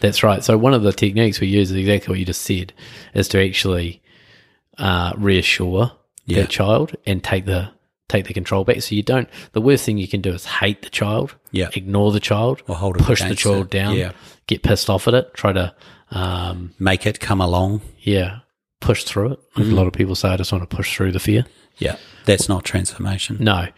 [0.00, 0.42] that's right.
[0.44, 2.72] So one of the techniques we use is exactly what you just said,
[3.14, 4.02] is to actually
[4.78, 5.92] uh, reassure
[6.26, 6.42] Yeah.
[6.42, 7.70] that child and take the
[8.08, 8.80] take the control back.
[8.82, 9.28] So you don't.
[9.52, 11.70] The worst thing you can do is hate the child, Yeah.
[11.74, 13.70] ignore the child, Or hold push the child it.
[13.70, 14.12] down, Yeah.
[14.46, 15.74] get pissed off at it, try to,
[16.10, 17.80] um, Make it come along.
[18.00, 18.40] yeah,
[18.80, 19.38] push through it.
[19.56, 19.72] Like Mm-hmm.
[19.72, 21.46] A lot of people say, I just want to push through the fear.
[21.78, 21.96] Yeah.
[22.26, 23.38] That's not transformation.
[23.40, 23.68] No.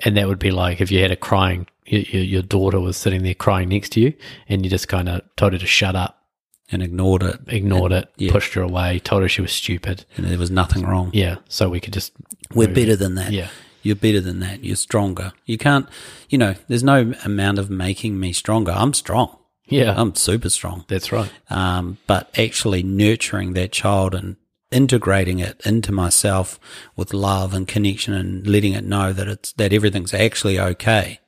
[0.00, 2.96] And that would be like if you had a crying, your, your, your daughter was
[2.96, 4.12] sitting there crying next to you
[4.48, 6.22] and you just kind of told her to shut up,
[6.70, 7.40] And ignored it.
[7.46, 8.32] ignored it, yeah.
[8.32, 10.04] pushed her away, told her she was stupid.
[10.16, 11.10] And there was nothing wrong.
[11.14, 11.36] Yeah.
[11.48, 12.12] So we could just,
[12.54, 13.32] We're better than that.
[13.32, 13.48] Yeah.
[13.82, 14.64] You're better than that.
[14.64, 15.32] You're stronger.
[15.44, 15.88] You can't,
[16.28, 18.72] you know, there's no amount of making me stronger.
[18.72, 19.38] I'm strong.
[19.68, 20.84] yeah, I'm super strong.
[20.88, 21.30] that's right.
[21.50, 24.36] Um, but actually nurturing that child and
[24.70, 26.58] integrating it into myself
[26.96, 31.20] with love and connection and letting it know that it's that everything's actually okay.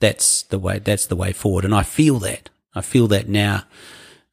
[0.00, 1.64] That's the way that's the way forward.
[1.64, 2.50] And I feel that.
[2.74, 3.62] I feel that now.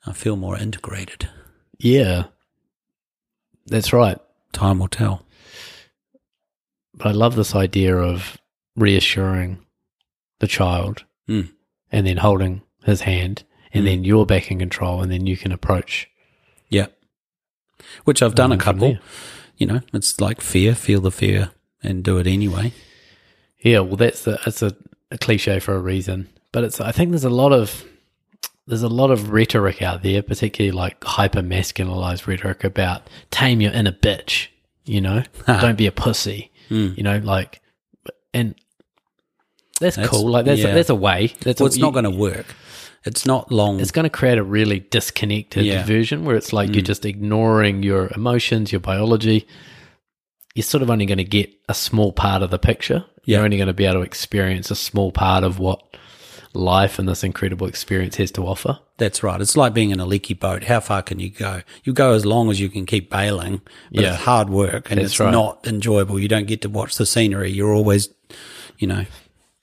[0.06, 1.30] I feel more integrated.
[1.78, 2.26] Yeah.
[3.68, 4.18] That's right.
[4.52, 5.26] Time will tell.
[6.96, 8.38] But I love this idea of
[8.76, 9.60] reassuring
[10.40, 11.52] the child Mm.
[11.92, 13.88] and then holding his hand and Mm.
[13.88, 16.08] then you're back in control and then you can approach.
[18.06, 18.98] Which I've done a couple.
[19.58, 21.52] You know, it's like fear, feel the fear
[21.84, 22.74] and do it anyway.
[23.60, 24.76] Yeah, well that's the that's a,
[25.12, 26.30] a cliche for a reason.
[26.52, 27.86] But it's I think there's a lot of
[28.68, 33.72] there's a lot of rhetoric out there, particularly like hyper masculinized rhetoric about tame your
[33.74, 34.48] inner bitch,
[34.86, 35.24] you know?
[35.46, 36.52] Don't be a pussy.
[36.70, 36.98] Mm.
[36.98, 37.62] You know, like
[38.34, 38.56] and
[39.80, 40.30] that's, That's- cool.
[40.30, 40.70] Like that's yeah.
[40.70, 41.34] a, that's a way.
[41.42, 42.46] That's Well, a, it's not going to work.
[43.04, 43.80] It's not long.
[43.80, 45.84] it's going to create a really disconnected Yeah.
[45.84, 45.88] Mm.
[45.88, 49.48] version where it's like you're just ignoring your emotions, your biology.
[50.54, 53.06] You're sort of only going to get a small part of the picture.
[53.26, 55.82] You're only going to be able to experience a small part of what
[56.54, 58.78] life and this incredible experience has to offer.
[58.98, 59.40] That's right.
[59.40, 60.66] It's like being in a leaky boat.
[60.66, 61.62] How far can you go?
[61.86, 63.62] You go as long as you can keep bailing,
[63.92, 64.14] but Yeah.
[64.16, 65.32] it's hard work and That's it's right.
[65.32, 66.20] not enjoyable.
[66.20, 67.52] You don't get to watch the scenery.
[67.52, 68.10] You're always,
[68.78, 69.06] you know,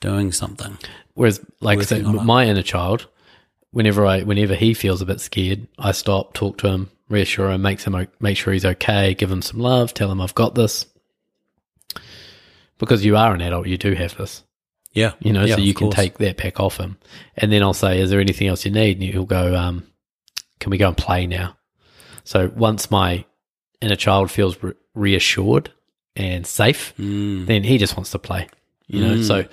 [0.01, 0.79] doing something.
[1.15, 2.25] Whereas, like, so Working on it.
[2.25, 3.07] my inner child,
[3.71, 7.63] whenever I, whenever he feels a bit scared, I stop, talk to him, reassure him,
[7.63, 10.87] makes him, make sure he's okay, give him some love, tell him I've got this.
[12.79, 14.45] Because you are an adult, you do have this.
[14.93, 15.13] Yeah.
[15.21, 15.97] you know, Yeah, so you can course.
[15.97, 16.97] take that pack off him.
[17.37, 19.01] And then I'll say, is there anything else you need?
[19.01, 19.85] And he'll go, um,
[20.61, 21.57] can we go and play now?
[22.25, 23.25] So once my
[23.81, 25.71] inner child feels re- reassured
[26.17, 27.47] and safe, Mm.
[27.47, 28.49] then he just wants to play,
[28.87, 29.23] you know?
[29.23, 29.45] So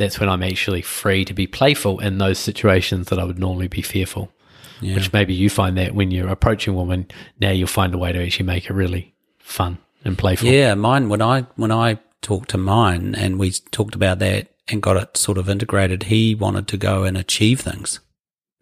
[0.00, 3.68] that's when I'm actually free to be playful in those situations that I would normally
[3.68, 4.32] be fearful.
[4.80, 4.94] Yeah.
[4.94, 7.06] Which maybe you find that when you're approaching a woman,
[7.38, 10.48] now you'll find a way to actually make it really fun and playful.
[10.48, 14.82] Yeah, mine when I when I talked to mine and we talked about that and
[14.82, 18.00] got it sort of integrated, he wanted to go and achieve things.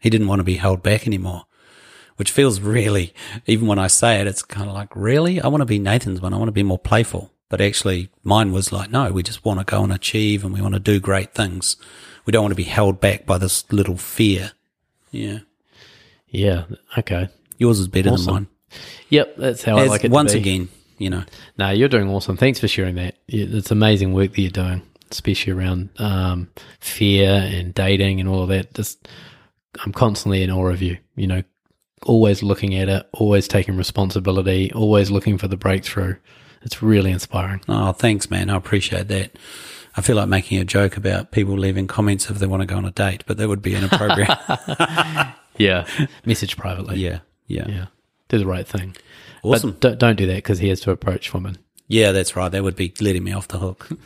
[0.00, 1.44] He didn't want to be held back anymore.
[2.16, 3.14] Which feels really
[3.46, 5.40] even when I say it, it's kind of like, really?
[5.40, 6.34] I want to be Nathan's one.
[6.34, 7.32] I want to be more playful.
[7.50, 10.60] But actually mine was like, no, we just want to go and achieve and we
[10.60, 11.76] want to do great things.
[12.26, 14.52] We don't want to be held back by this little fear.
[15.10, 15.38] Yeah.
[16.28, 16.64] Yeah.
[16.98, 17.28] Okay.
[17.56, 18.24] Yours is better Awesome.
[18.26, 18.46] than mine.
[19.08, 19.36] Yep.
[19.38, 20.10] That's how I As- like it.
[20.10, 21.24] once again, you know.
[21.58, 22.36] No, you're doing awesome.
[22.36, 23.14] Thanks for sharing that.
[23.28, 28.50] It's amazing work that you're doing, especially around um, fear and dating and all of
[28.50, 28.74] that.
[28.74, 29.08] Just,
[29.82, 30.98] I'm constantly in awe of you.
[31.16, 31.42] You know,
[32.02, 36.16] always looking at it, always taking responsibility, always looking for the breakthrough.
[36.62, 37.60] It's really inspiring.
[37.68, 38.50] Oh, thanks, man.
[38.50, 39.38] I appreciate that.
[39.96, 42.76] I feel like making a joke about people leaving comments if they want to go
[42.76, 44.28] on a date, but that would be inappropriate.
[45.58, 45.86] Yeah.
[46.24, 46.98] Message privately.
[46.98, 47.18] yeah,
[47.48, 47.86] yeah, Yeah.
[48.28, 48.96] Do the right thing.
[49.42, 49.72] Awesome.
[49.72, 51.58] But don't, don't do that because he has to approach women.
[51.88, 52.50] Yeah, that's right.
[52.50, 53.88] That would be letting me off the hook.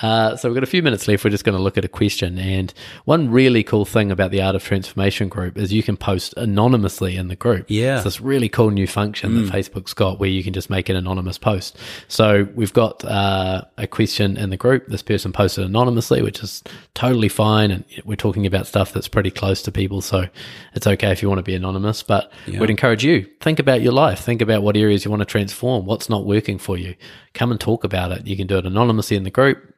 [0.00, 1.22] Uh, so we've got a few minutes left.
[1.22, 2.36] We're just going to look at a question.
[2.38, 6.34] And one really cool thing about the Art of Transformation group is you can post
[6.36, 7.66] anonymously in the group.
[7.68, 7.96] Yeah.
[7.96, 10.96] It's this really cool new function that Facebook's got where you can just make an
[10.96, 11.76] anonymous post.
[12.08, 14.88] So we've got uh, a question in the group.
[14.88, 16.64] This person posted anonymously, which is
[16.94, 17.70] totally fine.
[17.70, 20.00] And we're talking about stuff that's pretty close to people.
[20.00, 20.26] So
[20.74, 22.02] it's okay if you want to be anonymous.
[22.02, 24.18] But we'd encourage you think about your life.
[24.20, 25.86] Think about what areas you want to transform.
[25.86, 26.96] What's not working for you.
[27.34, 28.26] Come and talk about it.
[28.26, 29.68] You can do it anonymously in the group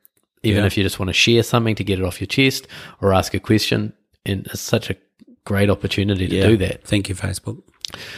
[0.43, 0.67] even Yeah.
[0.67, 2.69] if you just want to share something to get it off your chest
[3.01, 3.95] or ask a question.
[4.27, 4.97] And it's such a
[5.47, 6.47] great opportunity to Yeah.
[6.47, 6.85] do that.
[6.85, 7.63] Thank you, Facebook.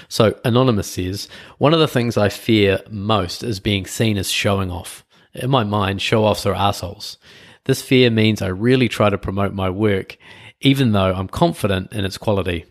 [0.09, 4.71] So, Anonymous says, one of the things I fear most is being seen as showing
[4.73, 5.05] off.
[5.35, 7.17] In my mind, show offs are assholes.
[7.65, 10.17] This fear means I really try to promote my work,
[10.63, 12.65] even though I'm confident in its quality,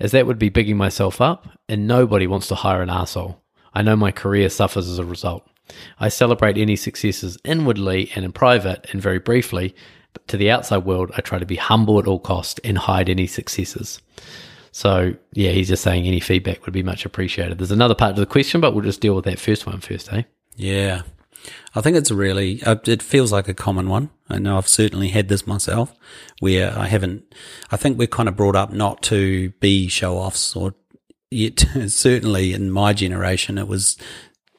[0.00, 3.40] as that would be bigging myself up, and nobody wants to hire an asshole.
[3.74, 5.46] I know my career suffers as a result.
[5.98, 9.74] I celebrate any successes inwardly and in private and very briefly,
[10.12, 13.08] but to the outside world, I try to be humble at all cost and hide
[13.08, 14.00] any successes.
[14.72, 17.58] So yeah, he's just saying any feedback would be much appreciated.
[17.58, 20.12] There's another part to the question, but we'll just deal with that first one first,
[20.12, 20.22] eh?
[20.54, 21.02] Yeah.
[21.74, 24.10] I think it's really, uh, it feels like a common one.
[24.28, 25.94] I know I've certainly had this myself
[26.40, 27.34] where I haven't,
[27.70, 30.74] I think we're kind of brought up not to be show offs or
[31.30, 33.96] yet certainly in my generation, it was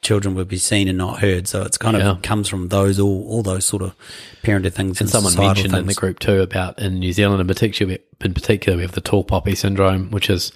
[0.02, 1.48] children would be seen and not heard.
[1.48, 2.16] So it's kind of Yeah.
[2.22, 3.94] comes from those, all, all those sort of
[4.42, 7.46] parenting things and, And someone mentioned in the group too about in New Zealand in
[7.46, 10.52] particular, in particular, we have the tall poppy syndrome, which is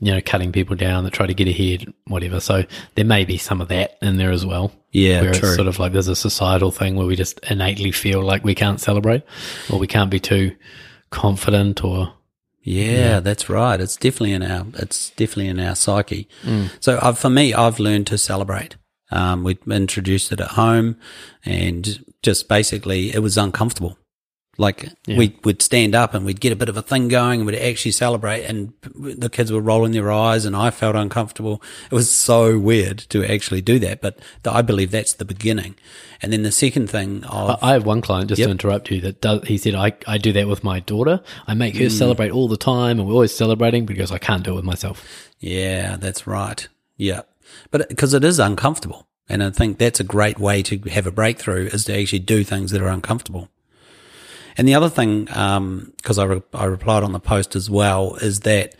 [0.00, 2.38] you know cutting people down that try to get ahead, whatever.
[2.40, 2.64] So
[2.96, 4.72] there may be some of that in there as well.
[4.92, 5.48] Yeah, where true.
[5.48, 8.54] it's sort of like there's a societal thing where we just innately feel like we
[8.54, 9.22] can't celebrate
[9.70, 10.54] or we can't be too
[11.10, 12.12] confident or
[12.62, 13.80] Yeah, that's right.
[13.80, 16.28] It's definitely in our it's definitely in our psyche.
[16.80, 18.76] So uh, for me, I've learned to celebrate.
[19.10, 20.96] Um, we introduced it at home,
[21.44, 23.98] and just basically it was uncomfortable.
[24.58, 27.46] Like we would stand up and we'd get a bit of a thing going and
[27.46, 31.62] we'd actually celebrate, and the kids were rolling their eyes, and I felt uncomfortable.
[31.90, 35.74] It was so weird to actually do that, but th- I believe that's the beginning.
[36.22, 38.46] And then the second thing of I I have one client just Yep.
[38.46, 39.46] to interrupt you that does.
[39.46, 41.20] He said I, I do that with my daughter.
[41.46, 41.82] I make Mm.
[41.84, 44.64] her celebrate all the time, and we're always celebrating because I can't do it with
[44.64, 45.04] myself.
[45.38, 46.66] Yeah, that's right.
[46.96, 47.20] Yeah.
[47.70, 49.06] But because it is uncomfortable.
[49.28, 52.44] And I think that's a great way to have a breakthrough is to actually do
[52.44, 53.48] things that are uncomfortable.
[54.56, 58.40] And the other thing, because I, re- I replied on the post as well, is
[58.40, 58.74] that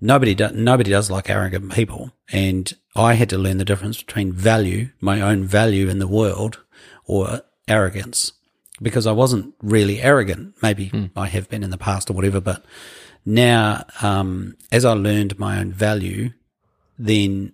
[0.00, 4.32] nobody do- nobody does like arrogant people, and I had to learn the difference between
[4.32, 6.60] value, my own value in the world,
[7.06, 8.32] or arrogance,
[8.82, 10.54] because I wasn't really arrogant.
[10.62, 12.64] Maybe I have been in the past or whatever, but
[13.24, 16.30] now um, as I learned my own value,
[16.98, 17.52] then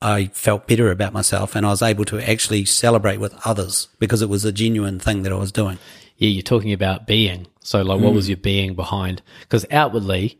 [0.00, 4.22] I felt better about myself, and I was able to actually celebrate with others because
[4.22, 5.78] it was a genuine thing that I was doing.
[6.16, 7.46] Yeah, you're talking about being.
[7.60, 8.16] So, like, what Mm.
[8.16, 9.22] was your being behind?
[9.40, 10.38] Because outwardly,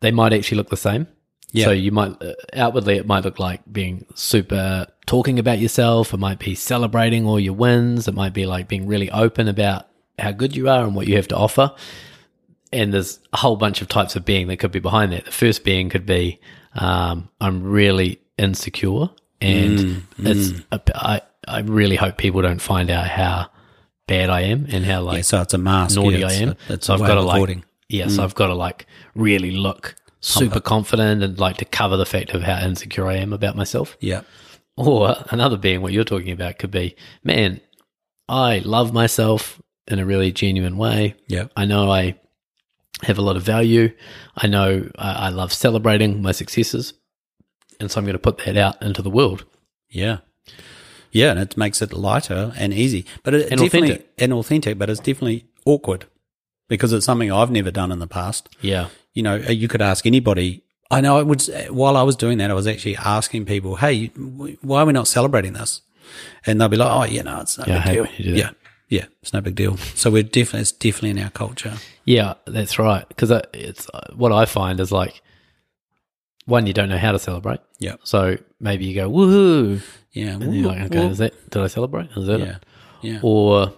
[0.00, 1.06] they might actually look the same.
[1.52, 1.66] Yeah.
[1.66, 6.14] So you might uh, outwardly it might look like being super talking about yourself.
[6.14, 8.08] It might be celebrating all your wins.
[8.08, 9.86] It might be like being really open about
[10.18, 11.72] how good you are and what you have to offer.
[12.72, 15.26] And there's a whole bunch of types of being that could be behind that.
[15.26, 16.40] The first being could be
[16.74, 19.08] um, I'm really insecure,
[19.40, 23.48] and Mm, it's a, I I really hope people don't find out how
[24.06, 25.96] bad I am and how like Yeah, so it's a mask.
[25.96, 26.56] naughty yeah, I am.
[26.68, 27.64] a- so I've got to like, avoiding.
[27.88, 32.06] yeah, so I've got to like really look super confident and like to cover the
[32.06, 33.96] fact of how insecure I am about myself.
[34.00, 34.22] Yeah,
[34.76, 37.60] Or another being what you're talking about could be, man,
[38.28, 41.14] I love myself in a really genuine way.
[41.26, 42.14] yeah, I know I
[43.02, 43.92] have a lot of value.
[44.36, 46.94] I know I, I love celebrating my successes.
[47.82, 49.44] And so I'm going to put that out into the world.
[49.90, 50.18] yeah,
[51.10, 54.12] yeah, and it makes it lighter and easy, but it And definitely authentic.
[54.18, 54.78] and authentic.
[54.78, 56.06] But it's definitely awkward
[56.68, 58.48] because it's something I've never done in the past.
[58.62, 58.88] Yeah.
[59.12, 60.62] you know, you could ask anybody.
[60.90, 64.06] I know I would, while I was doing that, I was actually asking people, Hey,
[64.62, 65.82] why are we not celebrating this?
[66.46, 68.02] And they'll be like, Oh, you know, it's no Yeah, big deal.
[68.04, 68.38] when you do that.
[68.38, 68.50] Yeah.
[68.88, 69.04] Yeah.
[69.22, 69.76] It's no big deal.
[69.94, 71.74] So we're definitely, it's definitely in our culture.
[72.06, 73.06] Yeah, that's right.
[73.08, 75.20] Because it's what I find is like,
[76.44, 77.60] one, you don't know how to celebrate.
[77.78, 77.96] Yeah.
[78.04, 79.82] So maybe you go, woohoo.
[80.12, 80.32] Yeah.
[80.34, 82.10] And you're like, okay, is that, did I celebrate?
[82.16, 82.46] Is that yeah.
[82.46, 82.64] it?
[83.02, 83.20] Yeah.
[83.22, 83.72] Or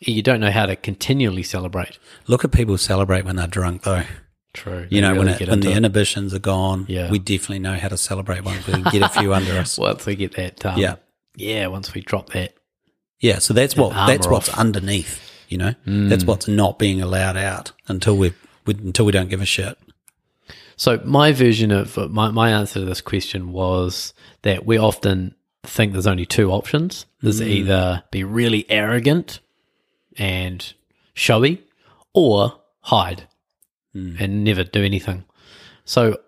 [0.00, 1.98] you don't know how to continually celebrate.
[2.26, 4.04] Look at people celebrate when they're drunk though.
[4.52, 4.86] True.
[4.90, 5.76] You know, when, it, when the it.
[5.76, 7.10] inhibitions are gone, Yeah.
[7.10, 9.78] we definitely know how to celebrate once we get a few under us.
[9.78, 10.96] once we get that, um, Yeah.
[11.36, 12.54] yeah, once we drop that,
[13.20, 13.38] Yeah.
[13.38, 14.58] So that's what, that's what's off.
[14.58, 18.32] underneath, you know, that's what's not being allowed out until we,
[18.66, 19.76] we until we don't give a shit.
[20.80, 25.34] So my version of uh, my, my answer to this question was that we often
[25.62, 27.04] think there's only two options.
[27.20, 27.48] There's hmm.
[27.48, 29.40] either be really arrogant
[30.16, 30.72] and
[31.12, 31.62] showy
[32.14, 33.28] or hide
[33.92, 34.16] hmm.
[34.18, 35.24] and never do anything.
[35.84, 36.18] So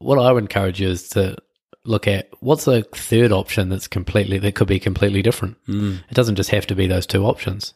[0.00, 1.38] what I would encourage you is to
[1.84, 5.56] look at what's the third option that's completely that could be completely different.
[5.64, 5.94] Hmm.
[6.10, 7.72] It doesn't just have to be those two options.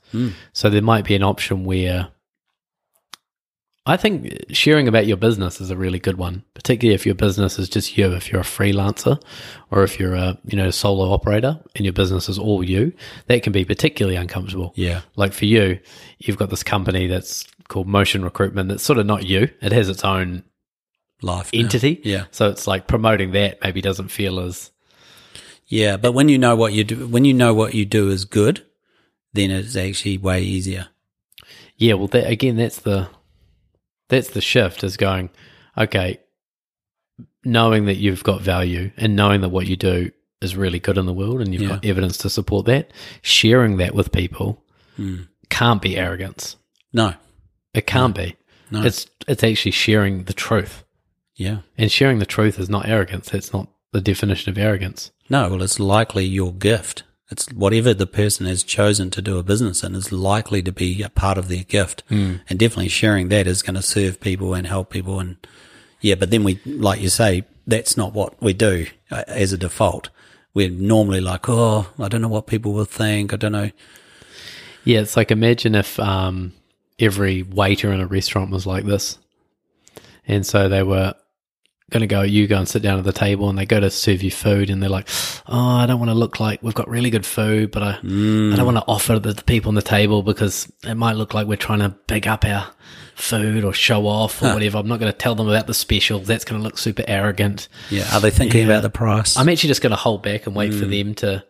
[0.53, 2.09] So there might be an option where
[3.89, 7.59] I think sharing about your business is a really good one, particularly if your business
[7.59, 8.13] is just you.
[8.13, 9.19] If you're a freelancer,
[9.71, 12.93] or if you're a you know solo operator and your business is all you,
[13.29, 14.75] that can be particularly uncomfortable.
[14.77, 15.01] Yeah.
[15.17, 15.81] Like for you,
[16.19, 18.69] you've got this company that's called Motion Recruitment.
[18.69, 19.49] That's sort of not you.
[19.63, 20.45] It has its own
[21.23, 21.51] Life.
[21.55, 21.61] now.
[21.61, 22.01] entity.
[22.05, 22.25] Yeah.
[22.31, 24.71] So it's like promoting that maybe doesn't feel as
[25.67, 28.27] Yeah, but when you know what you do, when you know what you do is
[28.27, 28.67] good,
[29.33, 30.89] then it's actually way easier.
[31.77, 33.09] Yeah, well, that, again, that's the
[34.09, 35.31] that's the shift is going.
[35.77, 36.19] Okay,
[37.45, 41.07] knowing that you've got value and knowing that what you do is really good in
[41.07, 41.69] the world, and you've Yeah.
[41.71, 42.93] got evidence to support that.
[43.23, 44.65] Sharing that with people
[44.97, 45.23] Hmm.
[45.51, 46.57] can't be arrogance.
[46.93, 47.15] No,
[47.75, 48.37] It can't be.
[48.71, 50.85] no, It's it's actually sharing the truth,
[51.37, 53.31] yeah, and sharing the truth is not arrogance.
[53.31, 55.11] That's not the definition of arrogance.
[55.31, 55.49] no.
[55.51, 57.03] Well, it's likely your gift.
[57.31, 61.03] It's whatever the person has chosen to do a business in is likely to be
[61.03, 62.03] a part of their gift,
[62.49, 65.21] and definitely sharing that is going to serve people and help people.
[65.21, 65.37] And
[66.01, 69.59] yeah, but then we, like you say, that's not what we do uh, as a
[69.59, 70.09] default.
[70.55, 73.35] We're normally like, oh, I don't know what people will think.
[73.35, 73.71] I don't know.
[74.85, 76.55] Yeah, it's like imagine if um,
[76.99, 79.19] every waiter in a restaurant was like this,
[80.27, 81.15] and so they were
[81.91, 83.91] going to go, you go and sit down at the table and they go to
[83.91, 85.09] serve you food and they're like,
[85.47, 87.93] oh, I don't want to look like we've got really good food, but I, I
[87.93, 88.65] don't mm.
[88.65, 91.57] want to offer the, the people on the table because it might look like we're
[91.57, 92.71] trying to big up our
[93.15, 94.79] food or show off or whatever.
[94.79, 96.21] I'm not going to tell them about the special.
[96.21, 97.69] That's going to look super arrogant.
[97.91, 98.09] Yeah.
[98.13, 99.37] Are they thinking about the price?
[99.37, 100.91] I'm actually just going to hold back and wait for mm.
[100.91, 101.45] them to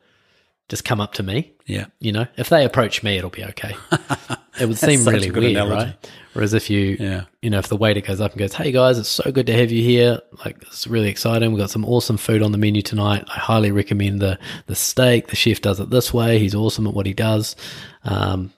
[0.68, 1.52] just come up to me.
[1.66, 1.86] yeah.
[2.00, 3.74] You know, if they approach me, it'll be okay.
[4.60, 5.72] It would seem really weird, analogy.
[5.74, 6.10] right?
[6.32, 7.26] Whereas if you, Yeah.
[7.42, 9.52] you know, if the waiter goes up and goes, "Hey guys, it's so good to
[9.52, 10.18] have you here.
[10.44, 11.52] Like, it's really exciting.
[11.52, 13.22] We've got some awesome food on the menu tonight.
[13.28, 15.28] I highly recommend the the steak.
[15.28, 16.40] The chef does it this way.
[16.40, 17.54] He's awesome at what he does."
[18.02, 18.52] Um,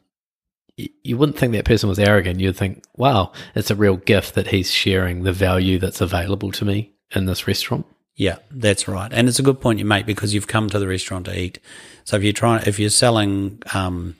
[0.76, 2.40] you wouldn't think that person was arrogant.
[2.40, 6.64] You'd think, "Wow, it's a real gift that he's sharing the value that's available to
[6.64, 7.84] me in this restaurant."
[8.20, 10.86] Yeah, that's right, and it's a good point you make because you've come to the
[10.86, 11.58] restaurant to eat.
[12.04, 14.14] So if you're trying, if you're selling um,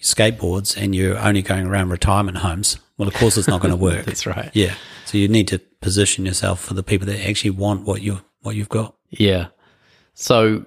[0.00, 3.76] skateboards and you're only going around retirement homes, well, of course it's not going to
[3.76, 4.06] work.
[4.06, 4.50] That's right.
[4.54, 4.74] Yeah,
[5.04, 8.56] so you need to position yourself for the people that actually want what you what
[8.56, 8.94] you've got.
[9.10, 9.48] Yeah.
[10.14, 10.66] So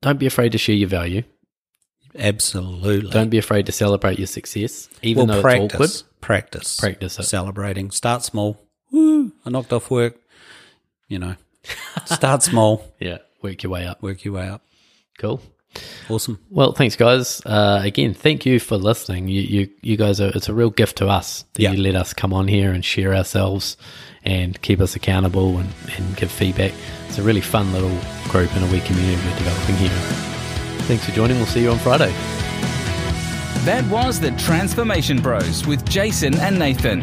[0.00, 1.24] don't be afraid to share your value.
[2.16, 3.10] Absolutely.
[3.10, 6.20] Don't be afraid to celebrate your success, even well, though practice, it's awkward.
[6.20, 7.24] practice, Practice it.
[7.24, 7.90] celebrating.
[7.90, 8.60] Start small.
[8.92, 9.32] Woo!
[9.44, 10.16] I knocked off work.
[11.08, 11.36] You know,
[12.06, 14.02] start small, Yeah, work your way up.
[14.02, 14.62] work your way up.
[15.18, 15.40] Cool.
[16.08, 16.38] Awesome.
[16.50, 17.42] Well, thanks, guys.
[17.44, 19.28] Uh, again, thank you for listening.
[19.28, 20.28] You, you, you guys are.
[20.34, 21.72] It's a real gift to us that Yeah.
[21.72, 23.76] you let us come on here and share ourselves
[24.24, 26.72] and keep us accountable and, and give feedback.
[27.08, 27.96] It's a really fun little
[28.30, 29.90] group and a wee community we're developing here.
[30.88, 31.36] Thanks for joining.
[31.36, 32.12] We'll see you on Friday.
[33.64, 37.00] That was the Transformation Bros with Jason and Nathan.